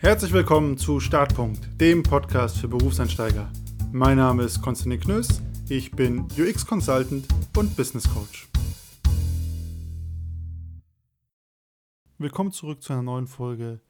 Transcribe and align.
Herzlich 0.00 0.32
willkommen 0.32 0.78
zu 0.78 1.00
Startpunkt, 1.00 1.80
dem 1.80 2.04
Podcast 2.04 2.58
für 2.58 2.68
Berufseinsteiger. 2.68 3.50
Mein 3.90 4.16
Name 4.16 4.44
ist 4.44 4.62
Konstantin 4.62 5.00
Knöss, 5.00 5.42
ich 5.68 5.90
bin 5.90 6.20
UX 6.38 6.64
Consultant 6.64 7.26
und 7.56 7.76
Business 7.76 8.08
Coach. 8.08 8.48
Willkommen 12.16 12.52
zurück 12.52 12.80
zu 12.80 12.92
einer 12.92 13.02
neuen 13.02 13.26
Folge. 13.26 13.80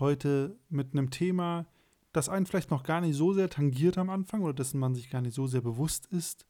Heute 0.00 0.58
mit 0.70 0.92
einem 0.92 1.10
Thema, 1.10 1.66
das 2.12 2.28
einen 2.28 2.46
vielleicht 2.46 2.72
noch 2.72 2.82
gar 2.82 3.00
nicht 3.00 3.14
so 3.14 3.32
sehr 3.32 3.48
tangiert 3.48 3.96
am 3.96 4.10
Anfang 4.10 4.42
oder 4.42 4.54
dessen 4.54 4.80
man 4.80 4.96
sich 4.96 5.08
gar 5.08 5.20
nicht 5.20 5.34
so 5.34 5.46
sehr 5.46 5.62
bewusst 5.62 6.06
ist, 6.06 6.46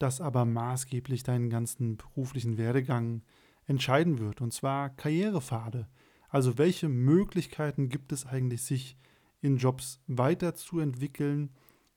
das 0.00 0.20
aber 0.20 0.44
maßgeblich 0.44 1.22
deinen 1.22 1.50
ganzen 1.50 1.96
beruflichen 1.96 2.58
Werdegang 2.58 3.22
entscheiden 3.66 4.18
wird, 4.18 4.40
und 4.40 4.52
zwar 4.52 4.90
Karrierepfade. 4.90 5.86
Also 6.28 6.58
welche 6.58 6.88
Möglichkeiten 6.88 7.88
gibt 7.88 8.12
es 8.12 8.26
eigentlich, 8.26 8.62
sich 8.62 8.96
in 9.40 9.56
Jobs 9.56 10.00
weiterzuentwickeln? 10.06 11.50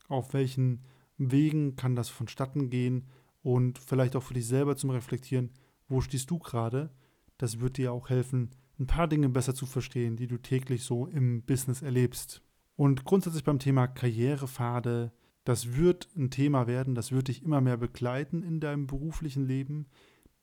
Auf 0.07 0.33
welchen 0.33 0.83
Wegen 1.17 1.75
kann 1.75 1.95
das 1.95 2.09
vonstatten 2.09 2.69
gehen? 2.69 3.07
Und 3.43 3.79
vielleicht 3.79 4.15
auch 4.15 4.23
für 4.23 4.33
dich 4.33 4.47
selber 4.47 4.75
zum 4.75 4.91
Reflektieren, 4.91 5.51
wo 5.87 6.01
stehst 6.01 6.29
du 6.29 6.39
gerade? 6.39 6.91
Das 7.37 7.59
wird 7.59 7.77
dir 7.77 7.91
auch 7.91 8.09
helfen, 8.09 8.51
ein 8.79 8.87
paar 8.87 9.07
Dinge 9.07 9.29
besser 9.29 9.55
zu 9.55 9.65
verstehen, 9.65 10.15
die 10.15 10.27
du 10.27 10.37
täglich 10.37 10.83
so 10.83 11.07
im 11.07 11.43
Business 11.43 11.81
erlebst. 11.81 12.41
Und 12.75 13.03
grundsätzlich 13.03 13.43
beim 13.43 13.59
Thema 13.59 13.87
Karrierepfade, 13.87 15.11
das 15.43 15.75
wird 15.75 16.09
ein 16.15 16.29
Thema 16.29 16.67
werden, 16.67 16.95
das 16.95 17.11
wird 17.11 17.27
dich 17.27 17.43
immer 17.43 17.61
mehr 17.61 17.77
begleiten 17.77 18.43
in 18.43 18.59
deinem 18.59 18.87
beruflichen 18.87 19.45
Leben. 19.45 19.87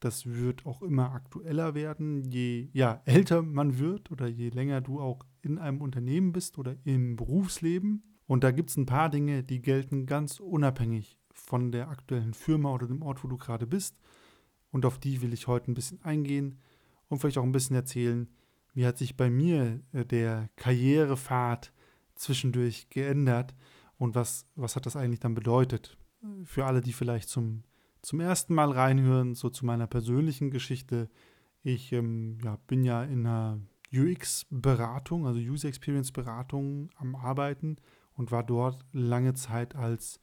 Das 0.01 0.27
wird 0.27 0.65
auch 0.65 0.83
immer 0.83 1.13
aktueller 1.13 1.75
werden, 1.75 2.25
je 2.31 2.69
ja, 2.73 3.03
älter 3.05 3.43
man 3.43 3.79
wird 3.79 4.11
oder 4.13 4.29
je 4.29 4.51
länger 4.51 4.81
du 4.81 5.01
auch 5.01 5.25
in 5.43 5.59
einem 5.59 5.81
Unternehmen 5.81 6.33
bist 6.33 6.59
oder 6.59 6.77
im 6.85 7.17
Berufsleben. 7.17 8.05
Und 8.27 8.45
da 8.45 8.51
gibt 8.51 8.71
es 8.71 8.77
ein 8.77 8.87
paar 8.87 9.09
Dinge, 9.09 9.43
die 9.43 9.61
gelten 9.61 10.07
ganz 10.07 10.39
unabhängig 10.39 11.19
von 11.33 11.73
der 11.73 11.89
aktuellen 11.89 12.35
Firma 12.35 12.73
oder 12.73 12.87
dem 12.87 13.03
Ort, 13.03 13.25
wo 13.25 13.29
du 13.29 13.39
gerade 13.39 13.67
bist. 13.67 13.97
Und 14.71 14.85
auf 14.85 14.99
die 14.99 15.23
will 15.23 15.33
ich 15.33 15.47
heute 15.47 15.71
ein 15.71 15.75
bisschen 15.75 16.03
eingehen 16.03 16.59
und 17.09 17.19
vielleicht 17.19 17.39
auch 17.39 17.45
ein 17.45 17.53
bisschen 17.53 17.77
erzählen, 17.77 18.29
wie 18.75 18.87
hat 18.87 18.99
sich 18.99 19.17
bei 19.17 19.31
mir 19.31 19.81
äh, 19.93 20.05
der 20.05 20.51
Karrierepfad 20.57 21.73
zwischendurch 22.15 22.91
geändert 22.91 23.55
und 23.97 24.15
was, 24.15 24.47
was 24.55 24.77
hat 24.77 24.87
das 24.87 24.97
eigentlich 24.97 25.21
dann 25.21 25.35
bedeutet. 25.35 25.97
Für 26.45 26.67
alle, 26.67 26.81
die 26.81 26.93
vielleicht 26.93 27.29
zum 27.29 27.63
zum 28.03 28.21
ersten 28.21 28.55
Mal 28.55 28.71
reinhören, 28.71 29.35
so 29.35 29.51
zu 29.51 29.67
meiner 29.67 29.87
persönlichen 29.87 30.51
Geschichte. 30.51 31.09
Ich 31.63 31.93
ähm, 31.93 32.39
ja, 32.45 32.59
bin 32.67 32.85
ja 32.85 33.03
in 33.03 33.27
einer 33.27 33.61
UX-Beratung, 33.93 35.27
also 35.27 35.41
User 35.41 35.69
Experience-Beratung 35.69 36.91
am 36.97 37.17
Arbeiten 37.17 37.77
und 38.15 38.31
war 38.31 38.45
dort 38.45 38.85
lange 38.93 39.35
Zeit 39.35 39.75
als 39.75 40.21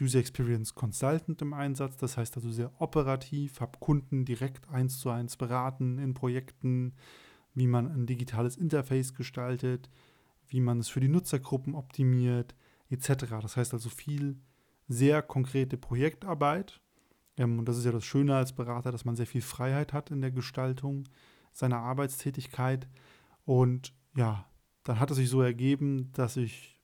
User 0.00 0.20
Experience 0.20 0.74
Consultant 0.74 1.42
im 1.42 1.52
Einsatz. 1.52 1.96
Das 1.96 2.16
heißt 2.16 2.36
also 2.36 2.50
sehr 2.50 2.70
operativ, 2.80 3.60
habe 3.60 3.78
Kunden 3.80 4.24
direkt 4.24 4.68
eins 4.68 5.00
zu 5.00 5.10
eins 5.10 5.36
beraten 5.36 5.98
in 5.98 6.14
Projekten, 6.14 6.94
wie 7.54 7.66
man 7.66 7.90
ein 7.90 8.06
digitales 8.06 8.56
Interface 8.56 9.14
gestaltet, 9.14 9.90
wie 10.46 10.60
man 10.60 10.78
es 10.78 10.88
für 10.88 11.00
die 11.00 11.08
Nutzergruppen 11.08 11.74
optimiert, 11.74 12.54
etc. 12.90 13.26
Das 13.42 13.56
heißt 13.56 13.74
also 13.74 13.88
viel 13.88 14.38
sehr 14.86 15.22
konkrete 15.22 15.76
Projektarbeit 15.76 16.80
und 17.44 17.64
das 17.66 17.78
ist 17.78 17.84
ja 17.84 17.92
das 17.92 18.04
Schöne 18.04 18.36
als 18.36 18.52
Berater, 18.52 18.92
dass 18.92 19.04
man 19.04 19.16
sehr 19.16 19.26
viel 19.26 19.42
Freiheit 19.42 19.92
hat 19.92 20.10
in 20.10 20.20
der 20.20 20.30
Gestaltung 20.30 21.04
seiner 21.52 21.78
Arbeitstätigkeit. 21.78 22.88
Und 23.44 23.92
ja, 24.16 24.46
dann 24.84 25.00
hat 25.00 25.10
es 25.10 25.16
sich 25.16 25.28
so 25.28 25.42
ergeben, 25.42 26.10
dass 26.12 26.36
ich 26.36 26.78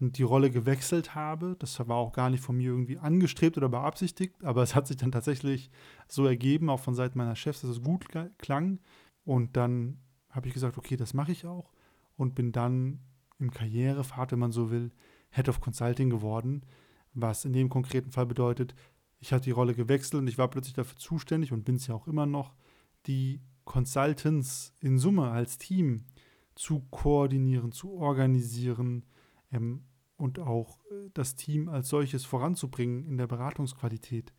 die 0.00 0.22
Rolle 0.22 0.50
gewechselt 0.50 1.14
habe. 1.14 1.56
Das 1.58 1.78
war 1.88 1.96
auch 1.96 2.12
gar 2.12 2.30
nicht 2.30 2.42
von 2.42 2.56
mir 2.56 2.70
irgendwie 2.70 2.98
angestrebt 2.98 3.56
oder 3.56 3.68
beabsichtigt, 3.68 4.42
aber 4.42 4.62
es 4.62 4.74
hat 4.74 4.86
sich 4.86 4.96
dann 4.96 5.12
tatsächlich 5.12 5.70
so 6.08 6.26
ergeben, 6.26 6.68
auch 6.68 6.80
von 6.80 6.94
Seiten 6.94 7.18
meiner 7.18 7.36
Chefs, 7.36 7.60
dass 7.60 7.70
es 7.70 7.82
gut 7.82 8.06
klang. 8.38 8.80
Und 9.24 9.56
dann 9.56 9.98
habe 10.30 10.48
ich 10.48 10.54
gesagt, 10.54 10.76
okay, 10.78 10.96
das 10.96 11.14
mache 11.14 11.32
ich 11.32 11.46
auch 11.46 11.72
und 12.16 12.34
bin 12.34 12.52
dann 12.52 13.00
im 13.38 13.50
Karrierepfad, 13.50 14.32
wenn 14.32 14.38
man 14.38 14.52
so 14.52 14.70
will, 14.70 14.90
Head 15.30 15.48
of 15.48 15.60
Consulting 15.60 16.10
geworden, 16.10 16.62
was 17.14 17.44
in 17.44 17.52
dem 17.52 17.68
konkreten 17.68 18.10
Fall 18.10 18.26
bedeutet, 18.26 18.74
ich 19.24 19.32
hatte 19.32 19.44
die 19.44 19.52
Rolle 19.52 19.74
gewechselt 19.74 20.20
und 20.20 20.28
ich 20.28 20.36
war 20.36 20.48
plötzlich 20.48 20.74
dafür 20.74 20.98
zuständig 20.98 21.50
und 21.50 21.64
bin 21.64 21.76
es 21.76 21.86
ja 21.86 21.94
auch 21.94 22.06
immer 22.06 22.26
noch, 22.26 22.54
die 23.06 23.40
Consultants 23.64 24.74
in 24.80 24.98
Summe 24.98 25.30
als 25.30 25.56
Team 25.56 26.04
zu 26.54 26.80
koordinieren, 26.90 27.72
zu 27.72 27.92
organisieren 27.92 29.06
ähm, 29.50 29.84
und 30.18 30.38
auch 30.40 30.78
äh, 30.90 31.08
das 31.14 31.36
Team 31.36 31.70
als 31.70 31.88
solches 31.88 32.26
voranzubringen 32.26 33.06
in 33.06 33.16
der 33.16 33.26
Beratungsqualität. 33.26 34.34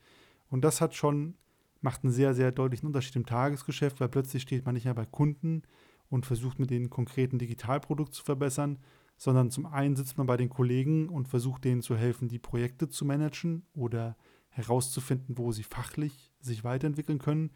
Und 0.52 0.64
das 0.64 0.82
hat 0.82 0.94
schon, 0.94 1.34
macht 1.82 2.04
einen 2.04 2.14
sehr, 2.14 2.36
sehr 2.36 2.52
deutlichen 2.52 2.86
Unterschied 2.86 3.16
im 3.16 3.26
Tagesgeschäft, 3.26 4.00
weil 4.00 4.10
plötzlich 4.10 4.44
steht 4.44 4.68
man 4.68 4.76
nicht 4.76 4.86
mehr 4.86 4.94
bei 4.94 5.08
Kunden 5.08 5.64
und 6.10 6.28
versucht 6.28 6.60
mit 6.60 6.70
denen 6.70 6.92
konkreten 6.92 7.40
Digitalprodukt 7.40 8.14
zu 8.14 8.24
verbessern, 8.24 8.78
sondern 9.18 9.50
zum 9.50 9.66
einen 9.66 9.96
sitzt 9.96 10.20
man 10.20 10.28
bei 10.28 10.38
den 10.38 10.50
Kollegen 10.50 11.10
und 11.10 11.28
versucht 11.28 11.64
denen 11.64 11.82
zu 11.82 11.98
helfen, 11.98 12.28
die 12.28 12.38
Projekte 12.38 12.88
zu 12.88 13.04
managen 13.04 13.66
oder 13.74 14.16
herauszufinden, 14.56 15.38
wo 15.38 15.52
sie 15.52 15.64
fachlich 15.64 16.32
sich 16.40 16.64
weiterentwickeln 16.64 17.20
können. 17.20 17.52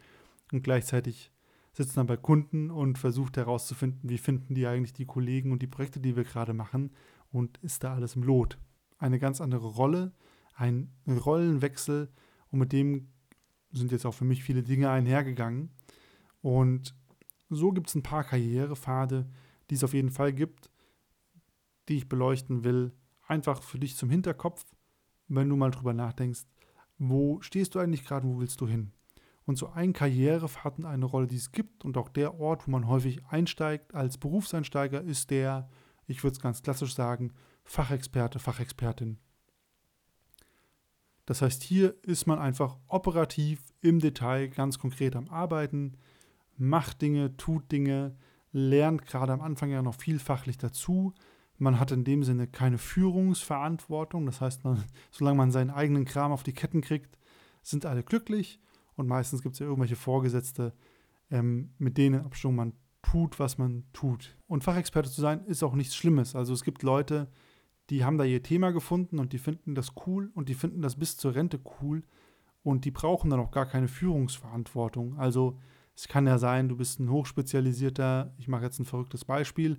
Und 0.52 0.62
gleichzeitig 0.62 1.32
sitzt 1.72 1.96
dann 1.96 2.06
bei 2.06 2.18
Kunden 2.18 2.70
und 2.70 2.98
versucht 2.98 3.36
herauszufinden, 3.36 4.08
wie 4.08 4.18
finden 4.18 4.54
die 4.54 4.66
eigentlich 4.66 4.92
die 4.92 5.06
Kollegen 5.06 5.50
und 5.50 5.62
die 5.62 5.66
Projekte, 5.66 5.98
die 5.98 6.14
wir 6.14 6.24
gerade 6.24 6.52
machen 6.52 6.92
und 7.32 7.58
ist 7.58 7.84
da 7.84 7.94
alles 7.94 8.16
im 8.16 8.22
Lot. 8.22 8.58
Eine 8.98 9.18
ganz 9.18 9.40
andere 9.40 9.66
Rolle, 9.66 10.12
ein 10.54 10.92
Rollenwechsel 11.06 12.10
und 12.50 12.58
mit 12.58 12.72
dem 12.72 13.08
sind 13.72 13.92
jetzt 13.92 14.04
auch 14.04 14.14
für 14.14 14.24
mich 14.26 14.44
viele 14.44 14.62
Dinge 14.62 14.90
einhergegangen. 14.90 15.70
Und 16.42 16.94
so 17.48 17.72
gibt 17.72 17.88
es 17.88 17.94
ein 17.94 18.02
paar 18.02 18.24
Karrierepfade, 18.24 19.26
die 19.70 19.74
es 19.74 19.84
auf 19.84 19.94
jeden 19.94 20.10
Fall 20.10 20.34
gibt, 20.34 20.70
die 21.88 21.96
ich 21.96 22.08
beleuchten 22.08 22.62
will, 22.62 22.92
einfach 23.26 23.62
für 23.62 23.78
dich 23.78 23.96
zum 23.96 24.10
Hinterkopf, 24.10 24.66
wenn 25.28 25.48
du 25.48 25.56
mal 25.56 25.70
drüber 25.70 25.94
nachdenkst, 25.94 26.42
wo 27.00 27.40
stehst 27.40 27.74
du 27.74 27.78
eigentlich 27.78 28.04
gerade, 28.04 28.28
wo 28.28 28.38
willst 28.38 28.60
du 28.60 28.68
hin? 28.68 28.92
Und 29.46 29.56
so 29.56 29.70
ein 29.70 29.94
Karrierepfad 29.94 30.84
eine 30.84 31.06
Rolle, 31.06 31.26
die 31.26 31.36
es 31.36 31.50
gibt 31.50 31.84
und 31.84 31.96
auch 31.96 32.10
der 32.10 32.38
Ort, 32.38 32.66
wo 32.66 32.70
man 32.70 32.86
häufig 32.86 33.24
einsteigt 33.26 33.94
als 33.94 34.18
Berufseinsteiger, 34.18 35.00
ist 35.00 35.30
der, 35.30 35.68
ich 36.06 36.22
würde 36.22 36.34
es 36.34 36.42
ganz 36.42 36.62
klassisch 36.62 36.94
sagen, 36.94 37.32
Fachexperte, 37.64 38.38
Fachexpertin. 38.38 39.18
Das 41.24 41.40
heißt, 41.42 41.62
hier 41.62 41.94
ist 42.02 42.26
man 42.26 42.38
einfach 42.38 42.76
operativ 42.86 43.62
im 43.80 43.98
Detail 43.98 44.48
ganz 44.48 44.78
konkret 44.78 45.16
am 45.16 45.28
Arbeiten, 45.28 45.96
macht 46.56 47.00
Dinge, 47.00 47.36
tut 47.38 47.72
Dinge, 47.72 48.14
lernt 48.52 49.06
gerade 49.06 49.32
am 49.32 49.40
Anfang 49.40 49.70
ja 49.70 49.80
noch 49.80 49.94
viel 49.94 50.18
fachlich 50.18 50.58
dazu, 50.58 51.14
man 51.60 51.78
hat 51.78 51.92
in 51.92 52.04
dem 52.04 52.24
Sinne 52.24 52.46
keine 52.46 52.78
Führungsverantwortung. 52.78 54.26
Das 54.26 54.40
heißt, 54.40 54.64
man, 54.64 54.82
solange 55.10 55.36
man 55.36 55.50
seinen 55.50 55.70
eigenen 55.70 56.04
Kram 56.04 56.32
auf 56.32 56.42
die 56.42 56.52
Ketten 56.52 56.80
kriegt, 56.80 57.18
sind 57.62 57.86
alle 57.86 58.02
glücklich. 58.02 58.60
Und 58.96 59.06
meistens 59.06 59.42
gibt 59.42 59.54
es 59.54 59.58
ja 59.58 59.66
irgendwelche 59.66 59.96
Vorgesetzte, 59.96 60.72
ähm, 61.30 61.70
mit 61.78 61.98
denen 61.98 62.24
Abstimmung 62.24 62.56
man 62.56 62.72
tut, 63.02 63.38
was 63.38 63.58
man 63.58 63.84
tut. 63.92 64.36
Und 64.46 64.64
Fachexperte 64.64 65.10
zu 65.10 65.20
sein, 65.20 65.44
ist 65.46 65.62
auch 65.62 65.74
nichts 65.74 65.94
Schlimmes. 65.94 66.34
Also 66.34 66.52
es 66.52 66.64
gibt 66.64 66.82
Leute, 66.82 67.28
die 67.90 68.04
haben 68.04 68.18
da 68.18 68.24
ihr 68.24 68.42
Thema 68.42 68.70
gefunden 68.70 69.18
und 69.18 69.32
die 69.32 69.38
finden 69.38 69.74
das 69.74 69.92
cool 70.06 70.30
und 70.34 70.48
die 70.48 70.54
finden 70.54 70.82
das 70.82 70.96
bis 70.96 71.16
zur 71.16 71.34
Rente 71.34 71.60
cool 71.80 72.04
und 72.62 72.84
die 72.84 72.90
brauchen 72.90 73.30
dann 73.30 73.40
auch 73.40 73.50
gar 73.50 73.66
keine 73.66 73.88
Führungsverantwortung. 73.88 75.18
Also 75.18 75.58
es 75.94 76.08
kann 76.08 76.26
ja 76.26 76.38
sein, 76.38 76.68
du 76.68 76.76
bist 76.76 77.00
ein 77.00 77.10
hochspezialisierter, 77.10 78.34
ich 78.38 78.48
mache 78.48 78.64
jetzt 78.64 78.78
ein 78.78 78.84
verrücktes 78.84 79.24
Beispiel, 79.24 79.78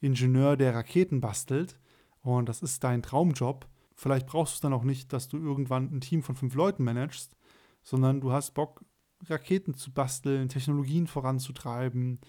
Ingenieur, 0.00 0.56
der 0.56 0.74
Raketen 0.74 1.20
bastelt 1.20 1.78
und 2.22 2.48
das 2.48 2.62
ist 2.62 2.84
dein 2.84 3.02
Traumjob, 3.02 3.66
vielleicht 3.94 4.26
brauchst 4.26 4.54
du 4.54 4.56
es 4.56 4.60
dann 4.60 4.72
auch 4.72 4.84
nicht, 4.84 5.12
dass 5.12 5.28
du 5.28 5.38
irgendwann 5.38 5.92
ein 5.92 6.00
Team 6.00 6.22
von 6.22 6.36
fünf 6.36 6.54
Leuten 6.54 6.84
managst, 6.84 7.36
sondern 7.82 8.20
du 8.20 8.32
hast 8.32 8.54
Bock, 8.54 8.84
Raketen 9.26 9.74
zu 9.74 9.92
basteln, 9.92 10.48
Technologien 10.48 11.06
voranzutreiben 11.06 12.20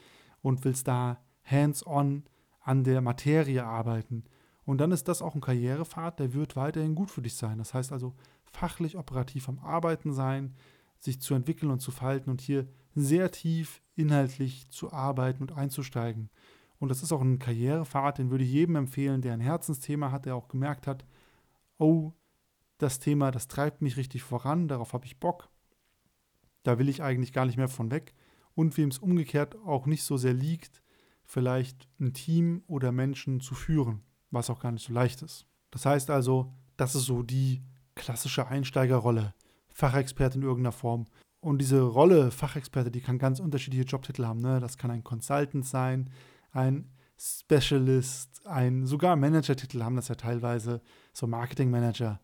und 0.42 0.66
willst 0.66 0.88
da 0.88 1.24
hands-on 1.44 2.24
an 2.62 2.84
der 2.84 3.02
Materie 3.02 3.64
arbeiten. 3.64 4.24
Und 4.66 4.80
dann 4.80 4.92
ist 4.92 5.08
das 5.08 5.22
auch 5.22 5.36
ein 5.36 5.42
Karrierepfad, 5.42 6.20
der 6.20 6.34
wird 6.34 6.56
weiterhin 6.56 6.96
gut 6.96 7.12
für 7.12 7.22
dich 7.22 7.36
sein. 7.36 7.58
Das 7.58 7.74
heißt 7.74 7.92
also 7.92 8.16
fachlich 8.52 8.98
operativ 8.98 9.50
am 9.50 9.60
Arbeiten 9.60 10.14
sein, 10.14 10.56
sich 11.00 11.22
zu 11.22 11.34
entwickeln 11.34 11.72
und 11.72 11.80
zu 11.80 11.92
verhalten 11.92 12.30
und 12.30 12.42
hier 12.42 12.68
sehr 12.94 13.32
tief 13.32 13.82
inhaltlich 13.96 14.70
zu 14.70 14.92
arbeiten 14.92 15.44
und 15.44 15.52
einzusteigen. 15.52 16.30
Und 16.80 16.90
das 16.90 17.04
ist 17.04 17.12
auch 17.12 17.22
ein 17.22 17.40
Karrierepfad, 17.40 18.18
den 18.18 18.32
würde 18.32 18.44
ich 18.44 18.52
jedem 18.52 18.78
empfehlen, 18.78 19.22
der 19.22 19.34
ein 19.34 19.42
Herzensthema 19.42 20.12
hat, 20.12 20.26
der 20.26 20.36
auch 20.36 20.48
gemerkt 20.48 20.88
hat, 20.88 21.06
oh, 21.78 22.14
das 22.78 23.00
Thema, 23.00 23.32
das 23.32 23.48
treibt 23.48 23.82
mich 23.82 23.98
richtig 23.98 24.24
voran, 24.24 24.68
darauf 24.68 24.94
habe 24.94 25.06
ich 25.06 25.20
Bock. 25.20 25.50
Da 26.64 26.80
will 26.80 26.90
ich 26.90 27.04
eigentlich 27.04 27.34
gar 27.34 27.46
nicht 27.46 27.58
mehr 27.58 27.68
von 27.68 27.92
weg. 27.92 28.14
Und 28.56 28.78
wem 28.78 28.90
es 28.90 29.00
umgekehrt 29.00 29.56
auch 29.66 29.86
nicht 29.86 30.04
so 30.04 30.18
sehr 30.18 30.34
liegt, 30.34 30.82
vielleicht 31.24 31.88
ein 32.00 32.14
Team 32.14 32.64
oder 32.68 32.92
Menschen 32.92 33.42
zu 33.42 33.54
führen, 33.54 34.02
was 34.32 34.50
auch 34.50 34.60
gar 34.60 34.72
nicht 34.72 34.86
so 34.86 34.94
leicht 34.94 35.22
ist. 35.22 35.46
Das 35.72 35.86
heißt 35.86 36.10
also, 36.10 36.54
das 36.78 36.96
ist 36.96 37.06
so 37.06 37.24
die 37.24 37.62
klassische 37.96 38.48
Einsteigerrolle, 38.48 39.34
Fachexperte 39.70 40.38
in 40.38 40.44
irgendeiner 40.44 40.72
Form. 40.72 41.06
Und 41.42 41.60
diese 41.60 41.82
Rolle 41.82 42.32
Fachexperte, 42.32 42.92
die 42.92 43.02
kann 43.02 43.20
ganz 43.20 43.40
unterschiedliche 43.40 43.86
Jobtitel 43.86 44.26
haben. 44.26 44.42
Ne? 44.42 44.60
Das 44.60 44.78
kann 44.78 44.92
ein 44.92 45.04
Consultant 45.04 45.66
sein, 45.66 46.10
ein 46.52 46.92
Specialist, 47.18 48.46
ein 48.46 48.86
sogar 48.86 49.16
Manager-Titel 49.16 49.84
haben 49.84 49.96
das 49.96 50.08
ja 50.08 50.16
teilweise, 50.16 50.82
so 51.14 51.28
Marketing-Manager 51.28 52.20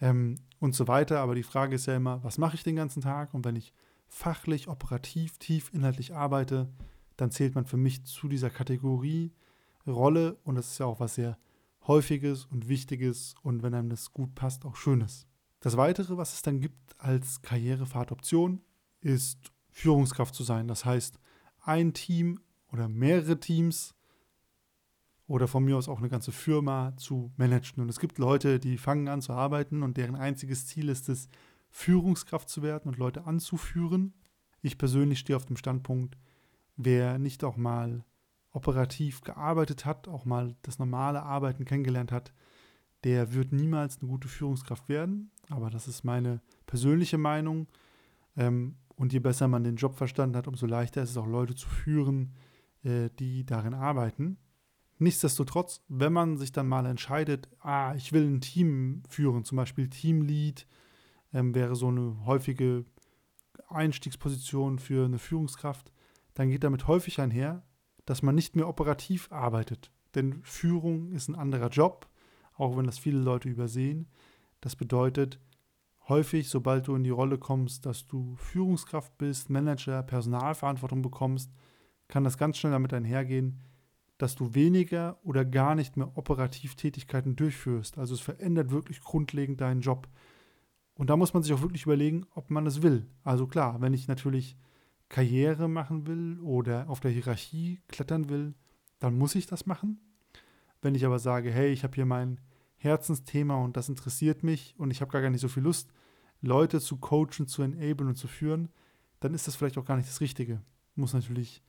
ähm, 0.00 0.36
und 0.58 0.74
so 0.74 0.88
weiter. 0.88 1.20
Aber 1.20 1.34
die 1.34 1.42
Frage 1.42 1.74
ist 1.74 1.86
ja 1.86 1.96
immer, 1.96 2.22
was 2.24 2.38
mache 2.38 2.54
ich 2.54 2.62
den 2.62 2.76
ganzen 2.76 3.02
Tag? 3.02 3.34
Und 3.34 3.44
wenn 3.44 3.56
ich 3.56 3.74
fachlich, 4.08 4.68
operativ, 4.68 5.38
tief 5.38 5.70
inhaltlich 5.72 6.14
arbeite, 6.14 6.68
dann 7.16 7.30
zählt 7.30 7.54
man 7.54 7.66
für 7.66 7.76
mich 7.76 8.04
zu 8.04 8.28
dieser 8.28 8.50
Kategorie 8.50 9.32
Rolle 9.86 10.38
und 10.44 10.56
das 10.56 10.72
ist 10.72 10.78
ja 10.78 10.86
auch 10.86 11.00
was 11.00 11.14
sehr 11.14 11.38
Häufiges 11.86 12.44
und 12.44 12.68
Wichtiges 12.68 13.34
und 13.42 13.62
wenn 13.62 13.74
einem 13.74 13.88
das 13.88 14.12
gut 14.12 14.34
passt, 14.34 14.64
auch 14.64 14.76
Schönes. 14.76 15.26
Das 15.60 15.76
Weitere, 15.76 16.16
was 16.16 16.34
es 16.34 16.42
dann 16.42 16.60
gibt 16.60 16.98
als 16.98 17.42
Karrierefahrtoption, 17.42 18.60
ist 19.00 19.52
Führungskraft 19.70 20.34
zu 20.34 20.42
sein. 20.42 20.68
Das 20.68 20.84
heißt, 20.84 21.18
ein 21.62 21.92
Team 21.94 22.40
oder 22.72 22.88
mehrere 22.88 23.38
Teams 23.38 23.94
oder 25.26 25.46
von 25.46 25.64
mir 25.64 25.76
aus 25.76 25.88
auch 25.88 25.98
eine 25.98 26.08
ganze 26.08 26.32
Firma 26.32 26.92
zu 26.96 27.32
managen. 27.36 27.82
Und 27.82 27.88
es 27.88 28.00
gibt 28.00 28.18
Leute, 28.18 28.58
die 28.58 28.78
fangen 28.78 29.08
an 29.08 29.22
zu 29.22 29.32
arbeiten 29.32 29.82
und 29.82 29.96
deren 29.96 30.16
einziges 30.16 30.66
Ziel 30.66 30.88
ist 30.88 31.08
es, 31.08 31.28
Führungskraft 31.70 32.48
zu 32.48 32.62
werden 32.62 32.88
und 32.88 32.98
Leute 32.98 33.24
anzuführen. 33.24 34.12
Ich 34.60 34.76
persönlich 34.76 35.20
stehe 35.20 35.36
auf 35.36 35.46
dem 35.46 35.56
Standpunkt, 35.56 36.16
wer 36.76 37.18
nicht 37.18 37.44
auch 37.44 37.56
mal 37.56 38.04
operativ 38.52 39.20
gearbeitet 39.20 39.84
hat, 39.84 40.08
auch 40.08 40.24
mal 40.24 40.56
das 40.62 40.78
normale 40.78 41.22
Arbeiten 41.22 41.64
kennengelernt 41.64 42.10
hat, 42.10 42.32
der 43.04 43.32
wird 43.32 43.52
niemals 43.52 44.00
eine 44.00 44.10
gute 44.10 44.28
Führungskraft 44.28 44.88
werden. 44.88 45.30
Aber 45.48 45.70
das 45.70 45.88
ist 45.88 46.04
meine 46.04 46.40
persönliche 46.66 47.18
Meinung. 47.18 47.68
Ähm, 48.36 48.76
und 48.96 49.12
je 49.12 49.18
besser 49.18 49.48
man 49.48 49.64
den 49.64 49.76
Job 49.76 49.96
verstanden 49.96 50.36
hat, 50.36 50.46
umso 50.46 50.66
leichter 50.66 51.02
ist 51.02 51.10
es 51.10 51.16
auch 51.16 51.26
Leute 51.26 51.54
zu 51.54 51.68
führen, 51.68 52.34
äh, 52.84 53.10
die 53.18 53.44
darin 53.44 53.74
arbeiten. 53.74 54.38
Nichtsdestotrotz, 54.98 55.82
wenn 55.88 56.12
man 56.12 56.36
sich 56.36 56.52
dann 56.52 56.68
mal 56.68 56.84
entscheidet, 56.84 57.48
ah, 57.60 57.94
ich 57.94 58.12
will 58.12 58.26
ein 58.26 58.40
Team 58.40 59.02
führen, 59.08 59.44
zum 59.44 59.56
Beispiel 59.56 59.88
Teamlead, 59.88 60.66
ähm, 61.32 61.54
wäre 61.54 61.74
so 61.74 61.88
eine 61.88 62.26
häufige 62.26 62.84
Einstiegsposition 63.68 64.78
für 64.78 65.06
eine 65.06 65.18
Führungskraft, 65.18 65.92
dann 66.34 66.50
geht 66.50 66.64
damit 66.64 66.86
häufig 66.86 67.20
einher, 67.20 67.62
dass 68.04 68.22
man 68.22 68.34
nicht 68.34 68.56
mehr 68.56 68.68
operativ 68.68 69.30
arbeitet. 69.32 69.90
Denn 70.14 70.42
Führung 70.42 71.12
ist 71.12 71.28
ein 71.28 71.34
anderer 71.34 71.68
Job, 71.68 72.08
auch 72.54 72.76
wenn 72.76 72.84
das 72.84 72.98
viele 72.98 73.20
Leute 73.20 73.48
übersehen. 73.48 74.08
Das 74.60 74.76
bedeutet, 74.76 75.40
häufig, 76.08 76.48
sobald 76.48 76.88
du 76.88 76.94
in 76.94 77.04
die 77.04 77.10
Rolle 77.10 77.38
kommst, 77.38 77.86
dass 77.86 78.06
du 78.06 78.36
Führungskraft 78.36 79.16
bist, 79.16 79.48
Manager, 79.48 80.02
Personalverantwortung 80.02 81.02
bekommst, 81.02 81.50
kann 82.10 82.24
das 82.24 82.36
ganz 82.36 82.58
schnell 82.58 82.72
damit 82.72 82.92
einhergehen, 82.92 83.60
dass 84.18 84.34
du 84.34 84.54
weniger 84.54 85.18
oder 85.22 85.44
gar 85.46 85.74
nicht 85.74 85.96
mehr 85.96 86.16
operativ 86.18 86.74
Tätigkeiten 86.74 87.36
durchführst. 87.36 87.96
Also 87.96 88.14
es 88.14 88.20
verändert 88.20 88.70
wirklich 88.70 89.00
grundlegend 89.00 89.62
deinen 89.62 89.80
Job. 89.80 90.08
Und 90.94 91.08
da 91.08 91.16
muss 91.16 91.32
man 91.32 91.42
sich 91.42 91.54
auch 91.54 91.62
wirklich 91.62 91.84
überlegen, 91.84 92.26
ob 92.34 92.50
man 92.50 92.66
es 92.66 92.82
will. 92.82 93.06
Also 93.24 93.46
klar, 93.46 93.80
wenn 93.80 93.94
ich 93.94 94.08
natürlich 94.08 94.58
Karriere 95.08 95.68
machen 95.68 96.06
will 96.06 96.38
oder 96.40 96.90
auf 96.90 97.00
der 97.00 97.10
Hierarchie 97.10 97.80
klettern 97.88 98.28
will, 98.28 98.54
dann 98.98 99.16
muss 99.16 99.34
ich 99.34 99.46
das 99.46 99.64
machen. 99.64 99.98
Wenn 100.82 100.94
ich 100.94 101.06
aber 101.06 101.18
sage, 101.18 101.50
hey, 101.50 101.72
ich 101.72 101.84
habe 101.84 101.94
hier 101.94 102.06
mein 102.06 102.40
Herzensthema 102.76 103.56
und 103.56 103.76
das 103.76 103.88
interessiert 103.88 104.42
mich 104.42 104.74
und 104.76 104.90
ich 104.90 105.00
habe 105.00 105.10
gar 105.10 105.28
nicht 105.30 105.40
so 105.40 105.48
viel 105.48 105.62
Lust, 105.62 105.90
Leute 106.42 106.80
zu 106.80 106.98
coachen, 106.98 107.46
zu 107.46 107.62
enablen 107.62 108.08
und 108.08 108.16
zu 108.16 108.28
führen, 108.28 108.68
dann 109.20 109.34
ist 109.34 109.46
das 109.46 109.56
vielleicht 109.56 109.78
auch 109.78 109.84
gar 109.84 109.96
nicht 109.96 110.08
das 110.08 110.20
Richtige. 110.20 110.62
Muss 110.94 111.12
natürlich 111.12 111.62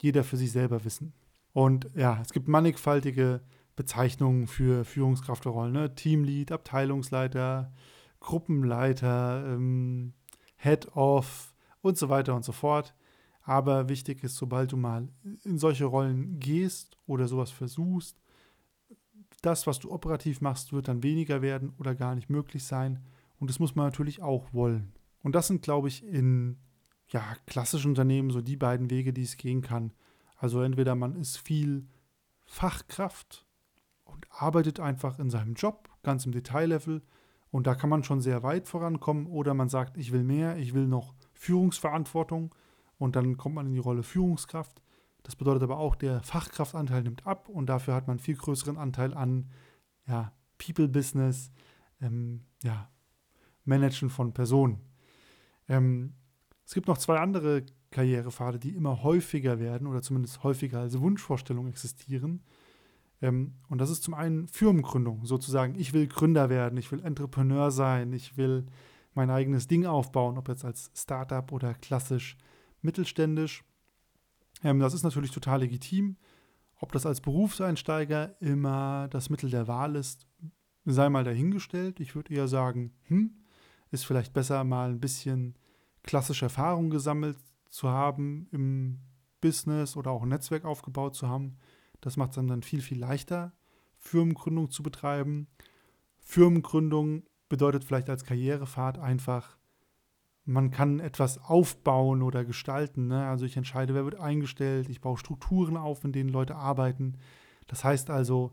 jeder 0.00 0.24
für 0.24 0.36
sich 0.36 0.52
selber 0.52 0.84
wissen. 0.84 1.12
Und 1.52 1.88
ja, 1.94 2.18
es 2.20 2.32
gibt 2.32 2.48
mannigfaltige 2.48 3.40
Bezeichnungen 3.76 4.46
für 4.46 4.84
Führungskraftrollen, 4.84 5.72
ne? 5.72 5.94
Teamlead, 5.94 6.52
Abteilungsleiter, 6.52 7.72
Gruppenleiter, 8.20 9.44
ähm, 9.46 10.14
Head-Off 10.56 11.54
und 11.80 11.96
so 11.96 12.08
weiter 12.08 12.34
und 12.34 12.44
so 12.44 12.52
fort. 12.52 12.94
Aber 13.42 13.88
wichtig 13.88 14.24
ist, 14.24 14.36
sobald 14.36 14.72
du 14.72 14.76
mal 14.76 15.08
in 15.44 15.58
solche 15.58 15.86
Rollen 15.86 16.38
gehst 16.38 16.98
oder 17.06 17.28
sowas 17.28 17.50
versuchst, 17.50 18.20
das, 19.42 19.66
was 19.66 19.78
du 19.78 19.90
operativ 19.90 20.40
machst, 20.40 20.72
wird 20.72 20.88
dann 20.88 21.02
weniger 21.02 21.40
werden 21.40 21.72
oder 21.78 21.94
gar 21.94 22.14
nicht 22.14 22.28
möglich 22.28 22.64
sein. 22.64 23.00
Und 23.38 23.48
das 23.48 23.60
muss 23.60 23.74
man 23.74 23.86
natürlich 23.86 24.20
auch 24.20 24.52
wollen. 24.52 24.92
Und 25.22 25.34
das 25.34 25.46
sind, 25.46 25.62
glaube 25.62 25.88
ich, 25.88 26.04
in 26.04 26.58
ja, 27.08 27.22
klassischen 27.46 27.90
Unternehmen 27.90 28.30
so 28.30 28.40
die 28.40 28.56
beiden 28.56 28.90
Wege, 28.90 29.12
die 29.12 29.22
es 29.22 29.36
gehen 29.36 29.62
kann. 29.62 29.92
Also 30.36 30.62
entweder 30.62 30.94
man 30.94 31.16
ist 31.16 31.38
viel 31.38 31.86
Fachkraft 32.46 33.46
und 34.04 34.26
arbeitet 34.30 34.80
einfach 34.80 35.18
in 35.18 35.30
seinem 35.30 35.54
Job, 35.54 35.88
ganz 36.02 36.26
im 36.26 36.32
Detaillevel, 36.32 37.02
und 37.50 37.66
da 37.66 37.74
kann 37.74 37.90
man 37.90 38.04
schon 38.04 38.20
sehr 38.20 38.42
weit 38.42 38.68
vorankommen. 38.68 39.26
Oder 39.26 39.54
man 39.54 39.68
sagt, 39.68 39.96
ich 39.96 40.12
will 40.12 40.24
mehr, 40.24 40.56
ich 40.58 40.74
will 40.74 40.86
noch 40.86 41.14
Führungsverantwortung 41.34 42.54
und 42.98 43.16
dann 43.16 43.36
kommt 43.36 43.54
man 43.54 43.66
in 43.66 43.72
die 43.72 43.78
Rolle 43.78 44.02
Führungskraft. 44.02 44.82
Das 45.22 45.36
bedeutet 45.36 45.62
aber 45.62 45.78
auch, 45.78 45.94
der 45.94 46.22
Fachkraftanteil 46.22 47.02
nimmt 47.02 47.26
ab 47.26 47.48
und 47.48 47.66
dafür 47.66 47.94
hat 47.94 48.06
man 48.06 48.14
einen 48.14 48.24
viel 48.24 48.36
größeren 48.36 48.76
Anteil 48.76 49.14
an 49.14 49.50
ja, 50.06 50.32
People-Business, 50.58 51.50
ähm, 52.00 52.44
ja, 52.62 52.90
Managen 53.64 54.10
von 54.10 54.32
Personen. 54.32 54.80
Ähm, 55.68 56.14
es 56.68 56.74
gibt 56.74 56.86
noch 56.86 56.98
zwei 56.98 57.18
andere 57.18 57.64
Karrierepfade, 57.90 58.58
die 58.58 58.76
immer 58.76 59.02
häufiger 59.02 59.58
werden 59.58 59.86
oder 59.86 60.02
zumindest 60.02 60.42
häufiger 60.42 60.80
als 60.80 61.00
Wunschvorstellung 61.00 61.66
existieren. 61.66 62.42
Ähm, 63.22 63.54
und 63.70 63.78
das 63.78 63.88
ist 63.88 64.02
zum 64.02 64.12
einen 64.12 64.48
Firmengründung, 64.48 65.24
sozusagen, 65.24 65.76
ich 65.76 65.94
will 65.94 66.06
Gründer 66.06 66.50
werden, 66.50 66.76
ich 66.76 66.92
will 66.92 67.00
Entrepreneur 67.00 67.70
sein, 67.70 68.12
ich 68.12 68.36
will 68.36 68.66
mein 69.14 69.30
eigenes 69.30 69.66
Ding 69.66 69.86
aufbauen, 69.86 70.36
ob 70.36 70.48
jetzt 70.48 70.62
als 70.62 70.90
Startup 70.94 71.50
oder 71.52 71.72
klassisch 71.72 72.36
mittelständisch. 72.82 73.64
Ähm, 74.62 74.78
das 74.78 74.92
ist 74.92 75.04
natürlich 75.04 75.30
total 75.30 75.60
legitim. 75.60 76.18
Ob 76.80 76.92
das 76.92 77.06
als 77.06 77.22
Berufseinsteiger 77.22 78.36
immer 78.42 79.08
das 79.08 79.30
Mittel 79.30 79.48
der 79.48 79.68
Wahl 79.68 79.96
ist, 79.96 80.26
sei 80.84 81.08
mal 81.08 81.24
dahingestellt. 81.24 81.98
Ich 81.98 82.14
würde 82.14 82.34
eher 82.34 82.46
sagen, 82.46 82.92
hm, 83.04 83.38
ist 83.90 84.04
vielleicht 84.04 84.34
besser, 84.34 84.64
mal 84.64 84.90
ein 84.90 85.00
bisschen 85.00 85.54
klassische 86.08 86.46
Erfahrung 86.46 86.90
gesammelt 86.90 87.36
zu 87.68 87.90
haben 87.90 88.48
im 88.50 88.98
Business 89.40 89.96
oder 89.96 90.10
auch 90.10 90.22
ein 90.22 90.30
Netzwerk 90.30 90.64
aufgebaut 90.64 91.14
zu 91.14 91.28
haben 91.28 91.58
das 92.00 92.16
macht 92.16 92.30
es 92.30 92.36
dann 92.36 92.62
viel, 92.62 92.80
viel 92.80 92.98
leichter, 92.98 93.52
Firmengründung 93.98 94.70
zu 94.70 94.82
betreiben. 94.82 95.48
Firmengründung 96.18 97.24
bedeutet 97.48 97.84
vielleicht 97.84 98.10
als 98.10 98.24
Karrierefahrt 98.24 98.98
einfach, 98.98 99.56
man 100.44 100.70
kann 100.70 101.00
etwas 101.00 101.38
aufbauen 101.38 102.22
oder 102.22 102.44
gestalten. 102.44 103.08
Ne? 103.08 103.26
Also 103.26 103.44
ich 103.44 103.56
entscheide, 103.56 103.94
wer 103.94 104.04
wird 104.04 104.16
eingestellt, 104.20 104.88
ich 104.88 105.00
baue 105.00 105.18
Strukturen 105.18 105.76
auf, 105.76 106.04
in 106.04 106.12
denen 106.12 106.30
Leute 106.30 106.56
arbeiten. 106.56 107.18
Das 107.66 107.84
heißt 107.84 108.10
also, 108.10 108.52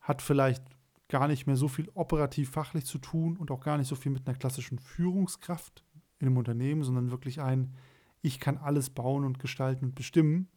hat 0.00 0.20
vielleicht 0.20 0.62
gar 1.08 1.28
nicht 1.28 1.46
mehr 1.46 1.56
so 1.56 1.68
viel 1.68 1.90
operativ 1.94 2.50
fachlich 2.50 2.84
zu 2.84 2.98
tun 2.98 3.36
und 3.36 3.50
auch 3.50 3.60
gar 3.60 3.78
nicht 3.78 3.88
so 3.88 3.94
viel 3.94 4.12
mit 4.12 4.26
einer 4.26 4.36
klassischen 4.36 4.78
Führungskraft 4.78 5.84
in 6.22 6.28
einem 6.28 6.38
Unternehmen, 6.38 6.82
sondern 6.82 7.10
wirklich 7.10 7.40
ein, 7.40 7.74
ich 8.22 8.40
kann 8.40 8.56
alles 8.56 8.88
bauen 8.88 9.24
und 9.24 9.38
gestalten 9.38 9.86
und 9.86 9.94
bestimmen 9.94 10.48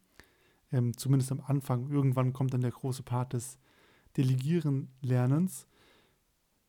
ähm, 0.72 0.96
zumindest 0.96 1.32
am 1.32 1.40
Anfang. 1.40 1.90
Irgendwann 1.90 2.32
kommt 2.32 2.54
dann 2.54 2.60
der 2.60 2.70
große 2.70 3.02
Part 3.02 3.32
des 3.32 3.58
Delegieren-Lernens. 4.16 5.66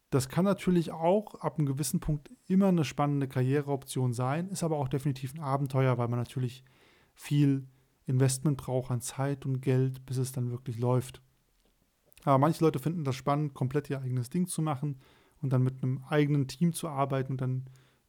Das 0.09 0.29
kann 0.29 0.45
natürlich 0.45 0.91
auch 0.91 1.35
ab 1.35 1.57
einem 1.57 1.65
gewissen 1.67 1.99
Punkt 1.99 2.31
immer 2.47 2.67
eine 2.67 2.85
spannende 2.85 3.27
Karriereoption 3.27 4.13
sein, 4.13 4.49
ist 4.49 4.63
aber 4.63 4.77
auch 4.77 4.87
definitiv 4.87 5.33
ein 5.33 5.41
Abenteuer, 5.41 5.97
weil 5.97 6.07
man 6.07 6.19
natürlich 6.19 6.63
viel 7.13 7.67
Investment 8.05 8.57
braucht 8.57 8.89
an 8.89 9.01
Zeit 9.01 9.45
und 9.45 9.61
Geld, 9.61 10.05
bis 10.05 10.17
es 10.17 10.31
dann 10.31 10.49
wirklich 10.49 10.79
läuft. 10.79 11.21
Aber 12.23 12.37
manche 12.37 12.63
Leute 12.63 12.79
finden 12.79 13.03
das 13.03 13.15
spannend, 13.15 13.53
komplett 13.53 13.89
ihr 13.89 14.01
eigenes 14.01 14.29
Ding 14.29 14.47
zu 14.47 14.61
machen 14.61 14.97
und 15.41 15.51
dann 15.51 15.63
mit 15.63 15.83
einem 15.83 16.03
eigenen 16.09 16.47
Team 16.47 16.73
zu 16.73 16.87
arbeiten 16.87 17.33
und 17.33 17.41
dann 17.41 17.65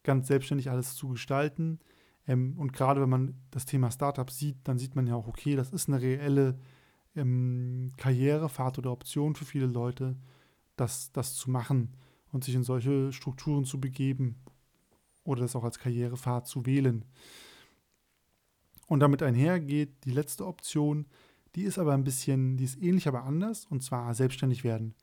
ganz 0.08 0.26
selbstständig 0.26 0.70
alles 0.70 0.94
zu 0.94 1.08
gestalten. 1.08 1.80
Ähm, 2.26 2.58
und 2.58 2.72
gerade 2.72 3.02
wenn 3.02 3.10
man 3.10 3.34
das 3.50 3.66
Thema 3.66 3.90
Startup 3.90 4.30
sieht, 4.30 4.56
dann 4.64 4.78
sieht 4.78 4.96
man 4.96 5.06
ja 5.06 5.14
auch, 5.14 5.28
okay, 5.28 5.54
das 5.54 5.70
ist 5.70 5.86
eine 5.86 6.00
reelle 6.00 6.58
ähm, 7.14 7.92
Karrierefahrt 7.98 8.78
oder 8.78 8.90
Option 8.90 9.34
für 9.34 9.44
viele 9.44 9.66
Leute, 9.66 10.16
das, 10.76 11.12
das 11.12 11.34
zu 11.34 11.50
machen 11.50 11.94
und 12.32 12.42
sich 12.42 12.54
in 12.54 12.62
solche 12.62 13.12
Strukturen 13.12 13.66
zu 13.66 13.78
begeben 13.80 14.36
oder 15.24 15.42
das 15.42 15.54
auch 15.54 15.64
als 15.64 15.78
Karrierefahrt 15.78 16.46
zu 16.46 16.64
wählen. 16.64 17.04
Und 18.86 19.00
damit 19.00 19.22
einhergeht 19.22 19.90
die 20.04 20.12
letzte 20.12 20.46
Option, 20.46 21.04
Die 21.54 21.64
ist 21.64 21.78
aber 21.78 21.92
ein 21.94 22.04
bisschen, 22.04 22.56
die 22.56 22.64
ist 22.64 22.80
ähnlich, 22.80 23.08
aber 23.08 23.24
anders, 23.24 23.66
und 23.66 23.82
zwar 23.82 24.14
selbstständig 24.14 24.64
werden. 24.64 24.94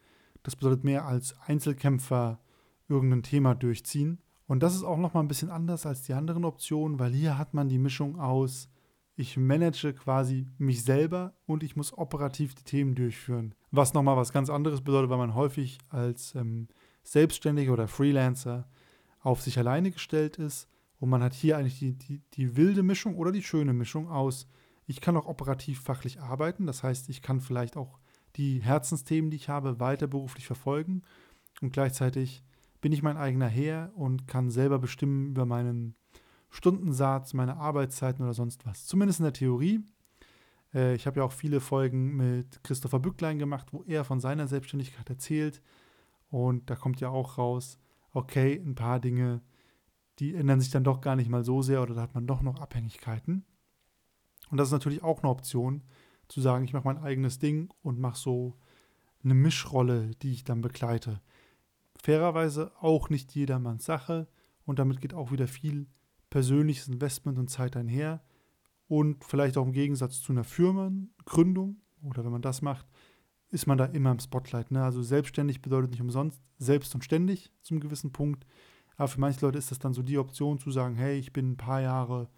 Das 0.43 0.55
bedeutet 0.55 0.83
mehr 0.83 1.05
als 1.05 1.35
Einzelkämpfer 1.41 2.39
irgendein 2.87 3.23
Thema 3.23 3.55
durchziehen. 3.55 4.19
Und 4.47 4.61
das 4.61 4.75
ist 4.75 4.83
auch 4.83 4.97
nochmal 4.97 5.23
ein 5.23 5.27
bisschen 5.27 5.49
anders 5.49 5.85
als 5.85 6.03
die 6.03 6.13
anderen 6.13 6.45
Optionen, 6.45 6.99
weil 6.99 7.13
hier 7.13 7.37
hat 7.37 7.53
man 7.53 7.69
die 7.69 7.79
Mischung 7.79 8.19
aus, 8.19 8.69
ich 9.15 9.37
manage 9.37 9.93
quasi 9.93 10.47
mich 10.57 10.83
selber 10.83 11.33
und 11.45 11.63
ich 11.63 11.75
muss 11.75 11.97
operativ 11.97 12.53
die 12.53 12.63
Themen 12.63 12.95
durchführen. 12.95 13.55
Was 13.71 13.93
nochmal 13.93 14.17
was 14.17 14.33
ganz 14.33 14.49
anderes 14.49 14.81
bedeutet, 14.81 15.09
weil 15.09 15.17
man 15.17 15.35
häufig 15.35 15.79
als 15.89 16.35
ähm, 16.35 16.67
Selbstständiger 17.03 17.73
oder 17.73 17.87
Freelancer 17.87 18.67
auf 19.21 19.41
sich 19.41 19.57
alleine 19.57 19.91
gestellt 19.91 20.37
ist. 20.37 20.67
Und 20.99 21.09
man 21.09 21.23
hat 21.23 21.33
hier 21.33 21.57
eigentlich 21.57 21.79
die, 21.79 21.93
die, 21.93 22.21
die 22.33 22.55
wilde 22.55 22.83
Mischung 22.83 23.15
oder 23.15 23.31
die 23.31 23.43
schöne 23.43 23.73
Mischung 23.73 24.09
aus, 24.09 24.47
ich 24.85 25.01
kann 25.01 25.17
auch 25.17 25.25
operativ 25.25 25.81
fachlich 25.81 26.21
arbeiten. 26.21 26.67
Das 26.67 26.83
heißt, 26.83 27.09
ich 27.09 27.21
kann 27.21 27.41
vielleicht 27.41 27.75
auch 27.77 27.99
die 28.35 28.61
Herzensthemen, 28.61 29.31
die 29.31 29.37
ich 29.37 29.49
habe, 29.49 29.79
weiter 29.79 30.07
beruflich 30.07 30.45
verfolgen. 30.45 31.03
Und 31.61 31.73
gleichzeitig 31.73 32.43
bin 32.85 32.93
ich 32.93 33.01
mein 33.01 33.17
eigener 33.17 33.47
Herr 33.47 33.91
und 33.95 34.27
kann 34.27 34.51
selber 34.51 34.77
bestimmen 34.77 35.25
über 35.25 35.47
meinen 35.47 35.95
Stundensatz, 36.51 37.33
meine 37.33 37.57
Arbeitszeiten 37.57 38.23
oder 38.23 38.35
sonst 38.35 38.63
was. 38.67 38.85
Zumindest 38.85 39.19
in 39.19 39.23
der 39.23 39.33
Theorie. 39.33 39.83
Äh, 40.71 40.93
ich 40.93 41.07
habe 41.07 41.19
ja 41.19 41.25
auch 41.25 41.31
viele 41.31 41.61
Folgen 41.61 42.15
mit 42.15 42.63
Christopher 42.63 42.99
Bücklein 42.99 43.39
gemacht, 43.39 43.73
wo 43.73 43.81
er 43.87 44.03
von 44.03 44.19
seiner 44.19 44.47
Selbstständigkeit 44.47 45.09
erzählt. 45.09 45.63
Und 46.29 46.69
da 46.69 46.75
kommt 46.75 46.99
ja 46.99 47.09
auch 47.09 47.39
raus, 47.39 47.79
okay, 48.11 48.61
ein 48.63 48.75
paar 48.75 48.99
Dinge, 48.99 49.41
die 50.19 50.35
ändern 50.35 50.61
sich 50.61 50.69
dann 50.69 50.83
doch 50.83 51.01
gar 51.01 51.15
nicht 51.15 51.31
mal 51.31 51.43
so 51.43 51.63
sehr 51.63 51.81
oder 51.81 51.95
da 51.95 52.01
hat 52.03 52.13
man 52.13 52.27
doch 52.27 52.43
noch 52.43 52.61
Abhängigkeiten. 52.61 53.45
Und 54.51 54.57
das 54.57 54.67
ist 54.67 54.73
natürlich 54.73 55.01
auch 55.01 55.23
eine 55.23 55.31
Option, 55.31 55.81
zu 56.27 56.39
sagen, 56.39 56.63
ich 56.65 56.73
mache 56.73 56.85
mein 56.85 56.99
eigenes 56.99 57.39
Ding 57.39 57.73
und 57.81 57.99
mache 57.99 58.19
so 58.19 58.53
eine 59.23 59.33
Mischrolle, 59.33 60.11
die 60.21 60.33
ich 60.33 60.43
dann 60.43 60.61
begleite. 60.61 61.19
Fairerweise 62.05 62.71
auch 62.79 63.09
nicht 63.09 63.33
jedermanns 63.33 63.83
Sache 63.83 64.27
und 64.63 64.77
damit 64.77 65.01
geht 65.01 65.15
auch 65.15 65.31
wieder 65.31 65.47
viel 65.47 65.87
persönliches 66.29 66.87
Investment 66.87 67.39
und 67.39 67.49
Zeit 67.49 67.75
einher 67.75 68.21
und 68.87 69.23
vielleicht 69.23 69.57
auch 69.57 69.65
im 69.65 69.71
Gegensatz 69.71 70.21
zu 70.21 70.31
einer 70.31 70.43
Firmengründung 70.43 71.81
oder 72.03 72.23
wenn 72.23 72.31
man 72.31 72.43
das 72.43 72.61
macht, 72.61 72.85
ist 73.49 73.65
man 73.65 73.79
da 73.79 73.85
immer 73.85 74.11
im 74.11 74.19
Spotlight. 74.19 74.69
Ne? 74.69 74.83
Also 74.83 75.01
selbstständig 75.01 75.63
bedeutet 75.63 75.89
nicht 75.89 76.01
umsonst 76.01 76.39
selbst 76.59 76.93
und 76.93 77.03
ständig 77.03 77.51
zum 77.63 77.79
gewissen 77.79 78.11
Punkt. 78.11 78.45
Aber 78.97 79.07
für 79.07 79.19
manche 79.19 79.43
Leute 79.43 79.57
ist 79.57 79.71
das 79.71 79.79
dann 79.79 79.95
so 79.95 80.03
die 80.03 80.19
Option 80.19 80.59
zu 80.59 80.69
sagen, 80.69 80.93
hey, 80.93 81.17
ich 81.17 81.33
bin 81.33 81.53
ein 81.53 81.57
paar 81.57 81.81
Jahre 81.81 82.29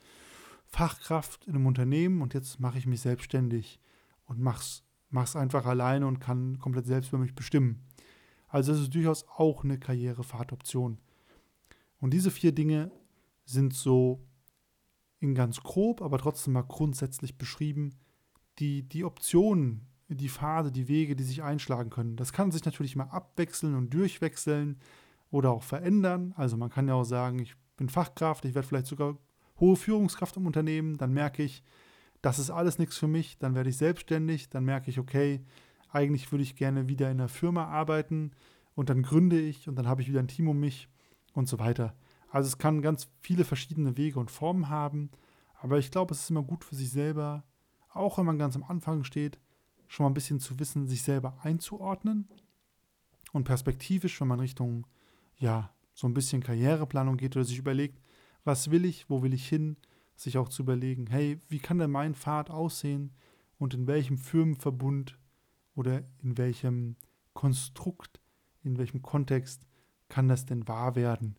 Fachkraft 0.66 1.46
in 1.46 1.56
einem 1.56 1.66
Unternehmen 1.66 2.22
und 2.22 2.34
jetzt 2.34 2.62
mache 2.62 2.78
ich 2.78 2.88
mich 2.88 3.02
selbstständig 3.02 3.82
und 4.28 4.40
mach's, 4.40 4.86
mach's 5.10 5.36
einfach 5.36 5.66
alleine 5.66 6.08
und 6.08 6.22
kann 6.22 6.58
komplett 6.58 6.86
selbst 6.86 7.10
über 7.10 7.18
mich 7.18 7.36
bestimmen. 7.36 7.84
Also 8.48 8.72
das 8.72 8.82
ist 8.82 8.94
durchaus 8.94 9.26
auch 9.28 9.64
eine 9.64 9.80
Karrierefahrtoption. 9.80 11.00
Und 12.00 12.14
diese 12.14 12.32
vier 12.32 12.54
Dinge 12.54 12.92
sind 13.46 13.74
so 13.74 14.26
in 15.20 15.36
ganz 15.36 15.62
grob, 15.62 16.02
aber 16.02 16.18
trotzdem 16.18 16.54
mal 16.54 16.62
grundsätzlich 16.62 17.38
beschrieben, 17.38 17.96
die, 18.60 18.84
die 18.84 19.04
Optionen, 19.04 19.88
die 20.08 20.30
Pfade, 20.30 20.72
die 20.72 20.88
Wege, 20.88 21.16
die 21.16 21.24
sich 21.24 21.44
einschlagen 21.44 21.90
können. 21.90 22.16
Das 22.16 22.32
kann 22.32 22.52
sich 22.52 22.64
natürlich 22.64 22.96
mal 22.96 23.06
abwechseln 23.06 23.76
und 23.76 23.94
durchwechseln 23.94 24.80
oder 25.32 25.52
auch 25.52 25.64
verändern. 25.64 26.34
Also 26.38 26.56
man 26.56 26.70
kann 26.70 26.88
ja 26.88 26.94
auch 26.94 27.04
sagen, 27.04 27.40
ich 27.40 27.56
bin 27.76 27.90
Fachkraft, 27.90 28.46
ich 28.46 28.56
werde 28.56 28.68
vielleicht 28.68 28.88
sogar 28.88 29.18
hohe 29.60 29.76
Führungskraft 29.76 30.38
im 30.38 30.46
Unternehmen, 30.46 30.98
dann 30.98 31.14
merke 31.14 31.44
ich, 31.44 31.64
das 32.22 32.40
ist 32.40 32.50
alles 32.50 32.80
nichts 32.80 32.98
für 32.98 33.08
mich, 33.08 33.38
dann 33.38 33.56
werde 33.56 33.70
ich 33.70 33.78
selbstständig, 33.78 34.50
dann 34.50 34.66
merke 34.66 34.90
ich, 34.90 35.00
okay, 35.00 35.44
eigentlich 35.98 36.32
würde 36.32 36.44
ich 36.44 36.56
gerne 36.56 36.88
wieder 36.88 37.10
in 37.10 37.20
einer 37.20 37.28
Firma 37.28 37.66
arbeiten 37.66 38.32
und 38.76 38.90
dann 38.90 39.02
gründe 39.02 39.40
ich 39.40 39.68
und 39.68 39.76
dann 39.76 39.88
habe 39.88 40.02
ich 40.02 40.08
wieder 40.08 40.20
ein 40.20 40.28
Team 40.28 40.48
um 40.48 40.60
mich 40.60 40.90
und 41.34 41.48
so 41.48 41.58
weiter. 41.58 41.96
Also 42.30 42.48
es 42.48 42.60
kann 42.60 42.82
ganz 42.84 43.10
viele 43.22 43.44
verschiedene 43.44 43.98
Wege 43.98 44.20
und 44.20 44.30
Formen 44.30 44.70
haben, 44.70 45.10
aber 45.60 45.80
ich 45.80 45.90
glaube, 45.90 46.14
es 46.14 46.22
ist 46.22 46.30
immer 46.30 46.44
gut 46.44 46.64
für 46.64 46.76
sich 46.76 46.92
selber, 46.92 47.44
auch 47.90 48.20
wenn 48.20 48.26
man 48.26 48.38
ganz 48.38 48.56
am 48.56 48.64
Anfang 48.64 49.04
steht, 49.04 49.40
schon 49.88 50.04
mal 50.04 50.12
ein 50.12 50.14
bisschen 50.14 50.40
zu 50.40 50.60
wissen, 50.60 50.88
sich 50.88 51.02
selber 51.02 51.38
einzuordnen 51.42 52.28
und 53.32 53.46
perspektivisch, 53.46 54.22
wenn 54.22 54.28
man 54.28 54.40
Richtung, 54.40 54.86
ja, 55.38 55.74
so 55.94 56.08
ein 56.08 56.14
bisschen 56.14 56.44
Karriereplanung 56.44 57.18
geht 57.18 57.36
oder 57.36 57.46
sich 57.46 57.58
überlegt, 57.58 58.00
was 58.44 58.70
will 58.70 58.86
ich, 58.86 59.10
wo 59.10 59.24
will 59.24 59.34
ich 59.34 59.50
hin, 59.50 59.78
sich 60.16 60.38
auch 60.38 60.50
zu 60.50 60.62
überlegen, 60.62 61.08
hey, 61.08 61.40
wie 61.50 61.60
kann 61.60 61.80
denn 61.80 61.92
mein 61.92 62.14
Pfad 62.14 62.52
aussehen 62.52 63.16
und 63.58 63.74
in 63.74 63.88
welchem 63.88 64.20
Firmenverbund 64.20 65.18
oder 65.78 66.04
in 66.24 66.38
welchem 66.38 66.96
Konstrukt, 67.34 68.20
in 68.64 68.78
welchem 68.78 69.02
Kontext 69.02 69.68
kann 70.10 70.28
das 70.28 70.46
denn 70.46 70.68
wahr 70.68 70.96
werden? 70.96 71.38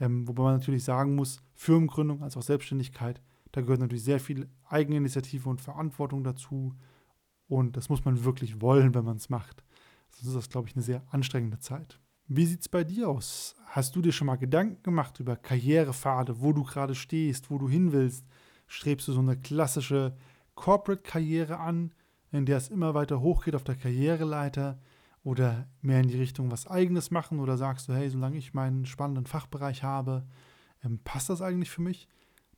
Ähm, 0.00 0.26
wobei 0.26 0.44
man 0.44 0.54
natürlich 0.54 0.84
sagen 0.84 1.14
muss, 1.14 1.42
Firmengründung 1.54 2.22
als 2.22 2.36
auch 2.36 2.42
Selbstständigkeit, 2.42 3.20
da 3.52 3.60
gehört 3.60 3.80
natürlich 3.80 4.04
sehr 4.04 4.20
viel 4.20 4.48
Eigeninitiative 4.68 5.48
und 5.48 5.60
Verantwortung 5.60 6.24
dazu. 6.24 6.74
Und 7.48 7.76
das 7.76 7.88
muss 7.88 8.04
man 8.04 8.24
wirklich 8.24 8.60
wollen, 8.60 8.94
wenn 8.94 9.04
man 9.04 9.16
es 9.16 9.30
macht. 9.30 9.62
Sonst 10.10 10.28
ist 10.28 10.36
das, 10.36 10.48
glaube 10.48 10.68
ich, 10.68 10.74
eine 10.74 10.82
sehr 10.82 11.02
anstrengende 11.10 11.58
Zeit. 11.58 12.00
Wie 12.28 12.44
sieht 12.44 12.62
es 12.62 12.68
bei 12.68 12.82
dir 12.82 13.08
aus? 13.08 13.54
Hast 13.66 13.94
du 13.94 14.02
dir 14.02 14.12
schon 14.12 14.26
mal 14.26 14.36
Gedanken 14.36 14.82
gemacht 14.82 15.20
über 15.20 15.36
Karrierepfade, 15.36 16.40
wo 16.40 16.52
du 16.52 16.64
gerade 16.64 16.94
stehst, 16.94 17.50
wo 17.50 17.58
du 17.58 17.68
hin 17.68 17.92
willst? 17.92 18.26
Strebst 18.66 19.06
du 19.08 19.12
so 19.12 19.20
eine 19.20 19.36
klassische 19.36 20.16
Corporate-Karriere 20.54 21.58
an, 21.58 21.92
in 22.36 22.46
der 22.46 22.58
es 22.58 22.68
immer 22.68 22.94
weiter 22.94 23.20
hochgeht 23.20 23.54
auf 23.54 23.64
der 23.64 23.76
Karriereleiter? 23.76 24.78
Oder 25.24 25.66
mehr 25.80 26.00
in 26.00 26.08
die 26.08 26.18
Richtung 26.18 26.52
was 26.52 26.68
Eigenes 26.68 27.10
machen? 27.10 27.40
Oder 27.40 27.56
sagst 27.56 27.88
du, 27.88 27.94
hey, 27.94 28.08
solange 28.08 28.36
ich 28.36 28.54
meinen 28.54 28.86
spannenden 28.86 29.26
Fachbereich 29.26 29.82
habe, 29.82 30.24
ähm, 30.84 31.00
passt 31.02 31.30
das 31.30 31.42
eigentlich 31.42 31.70
für 31.70 31.82
mich? 31.82 32.08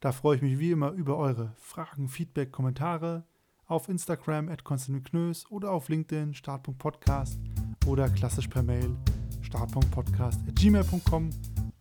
Da 0.01 0.13
freue 0.13 0.37
ich 0.37 0.43
mich 0.43 0.59
wie 0.59 0.73
immer 0.73 0.91
über 0.91 1.17
eure 1.17 1.55
Fragen, 1.57 2.09
Feedback, 2.09 2.53
Kommentare 2.53 3.25
auf 3.69 3.89
Instagram 3.89 4.49
at 4.49 4.65
Knös 4.65 5.51
oder 5.51 5.71
auf 5.71 5.89
LinkedIn 5.89 6.35
start.podcast 6.35 7.39
oder 7.87 8.09
klassisch 8.09 8.49
per 8.49 8.63
Mail 8.63 8.97
startpunktpodcast.gmail.com. 9.43 11.31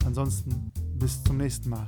Ansonsten 0.05 0.71
bis 0.95 1.23
zum 1.23 1.37
nächsten 1.37 1.69
Mal. 1.69 1.87